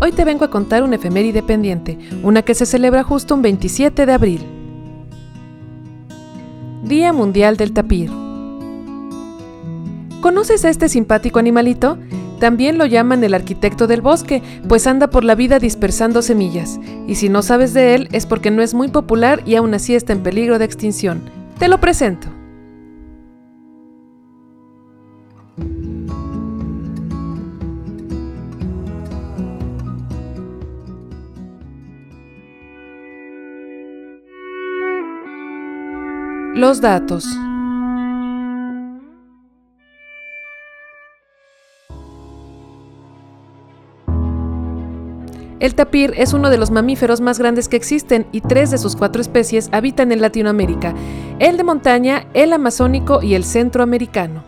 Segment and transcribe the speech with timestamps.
[0.00, 4.06] Hoy te vengo a contar una efeméride pendiente, una que se celebra justo un 27
[4.06, 4.46] de abril.
[6.84, 8.08] Día Mundial del Tapir.
[10.20, 11.98] ¿Conoces a este simpático animalito?
[12.38, 17.16] También lo llaman el arquitecto del bosque, pues anda por la vida dispersando semillas, y
[17.16, 20.12] si no sabes de él es porque no es muy popular y aún así está
[20.12, 21.22] en peligro de extinción.
[21.58, 22.37] Te lo presento.
[36.58, 37.24] Los datos.
[45.60, 48.96] El tapir es uno de los mamíferos más grandes que existen y tres de sus
[48.96, 50.94] cuatro especies habitan en Latinoamérica,
[51.38, 54.42] el de montaña, el amazónico y el centroamericano.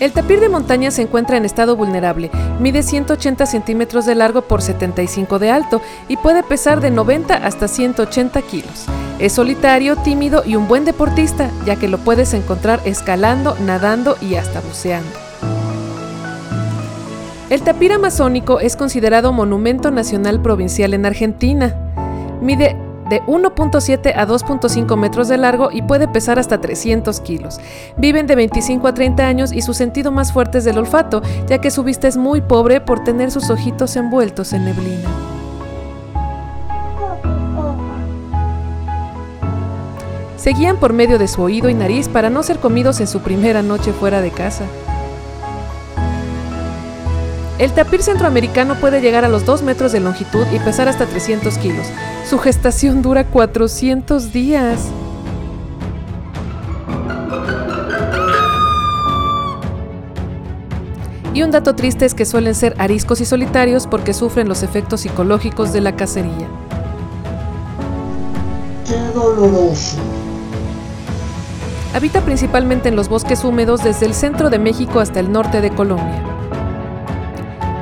[0.00, 4.62] El tapir de montaña se encuentra en estado vulnerable, mide 180 centímetros de largo por
[4.62, 8.86] 75 de alto y puede pesar de 90 hasta 180 kilos.
[9.18, 14.36] Es solitario, tímido y un buen deportista, ya que lo puedes encontrar escalando, nadando y
[14.36, 15.10] hasta buceando.
[17.50, 21.74] El tapir amazónico es considerado monumento nacional provincial en Argentina.
[22.40, 22.76] Mide
[23.08, 27.60] de 1.7 a 2.5 metros de largo y puede pesar hasta 300 kilos.
[27.96, 31.58] Viven de 25 a 30 años y su sentido más fuerte es del olfato, ya
[31.58, 35.08] que su vista es muy pobre por tener sus ojitos envueltos en neblina.
[40.36, 43.62] Seguían por medio de su oído y nariz para no ser comidos en su primera
[43.62, 44.64] noche fuera de casa.
[47.58, 51.58] El tapir centroamericano puede llegar a los 2 metros de longitud y pesar hasta 300
[51.58, 51.88] kilos.
[52.28, 54.88] Su gestación dura 400 días.
[61.32, 65.00] Y un dato triste es que suelen ser ariscos y solitarios porque sufren los efectos
[65.00, 66.48] psicológicos de la cacería.
[68.86, 69.96] ¡Qué doloroso!
[71.94, 75.70] Habita principalmente en los bosques húmedos desde el centro de México hasta el norte de
[75.70, 76.37] Colombia.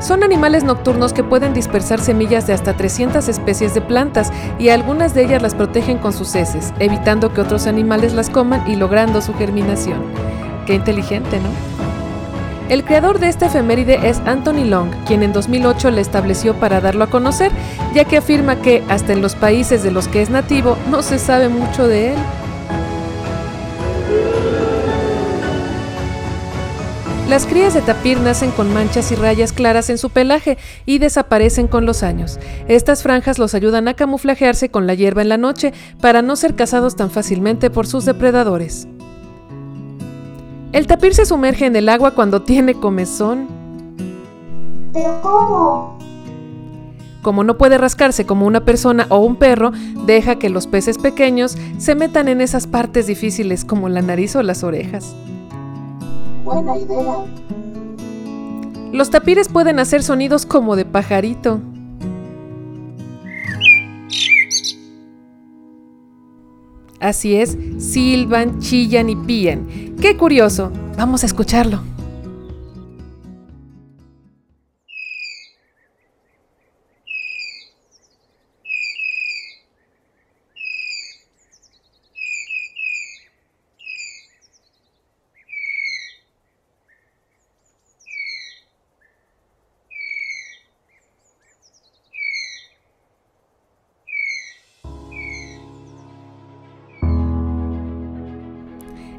[0.06, 5.14] Son animales nocturnos que pueden dispersar semillas de hasta 300 especies de plantas y algunas
[5.14, 9.20] de ellas las protegen con sus heces, evitando que otros animales las coman y logrando
[9.20, 10.04] su germinación.
[10.64, 11.48] Qué inteligente, ¿no?
[12.72, 17.02] El creador de esta efeméride es Anthony Long, quien en 2008 la estableció para darlo
[17.02, 17.50] a conocer,
[17.92, 21.18] ya que afirma que hasta en los países de los que es nativo no se
[21.18, 22.18] sabe mucho de él.
[27.28, 31.66] Las crías de tapir nacen con manchas y rayas claras en su pelaje y desaparecen
[31.66, 32.38] con los años.
[32.68, 36.54] Estas franjas los ayudan a camuflajearse con la hierba en la noche para no ser
[36.54, 38.86] cazados tan fácilmente por sus depredadores.
[40.70, 43.48] El tapir se sumerge en el agua cuando tiene comezón.
[44.92, 45.98] ¿Pero cómo?
[47.22, 49.72] Como no puede rascarse como una persona o un perro,
[50.06, 54.44] deja que los peces pequeños se metan en esas partes difíciles como la nariz o
[54.44, 55.16] las orejas.
[56.46, 57.24] Buena idea.
[58.92, 61.60] Los tapires pueden hacer sonidos como de pajarito.
[67.00, 69.96] Así es, silban, chillan y pían.
[70.00, 70.70] ¡Qué curioso!
[70.96, 71.80] Vamos a escucharlo.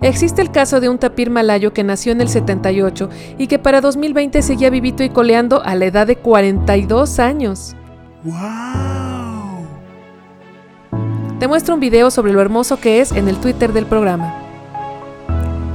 [0.02, 3.82] Existe el caso de un tapir malayo que nació en el 78 y que para
[3.82, 7.76] 2020 seguía vivito y coleando a la edad de 42 años.
[8.24, 9.66] ¡Wow!
[11.40, 14.36] Te muestro un video sobre lo hermoso que es en el Twitter del programa.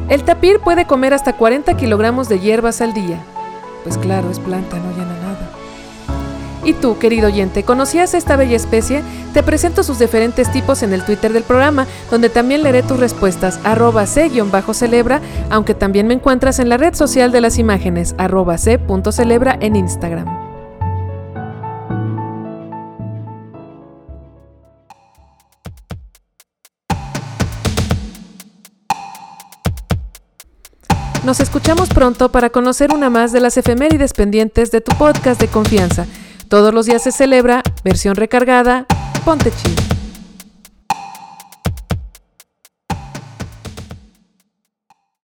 [0.08, 3.18] El tapir puede comer hasta 40 kilogramos de hierbas al día.
[3.82, 5.61] Pues claro, es planta, no llena nada.
[6.64, 9.02] ¿Y tú, querido oyente, conocías esta bella especie?
[9.34, 13.58] Te presento sus diferentes tipos en el Twitter del programa, donde también leeré tus respuestas,
[13.64, 15.20] arroba c-celebra,
[15.50, 20.42] aunque también me encuentras en la red social de las imágenes, arroba c.celebra en Instagram.
[31.24, 35.46] Nos escuchamos pronto para conocer una más de las efemérides pendientes de tu podcast de
[35.46, 36.04] confianza.
[36.52, 38.84] Todos los días se celebra, versión recargada,
[39.24, 39.91] ponte chido.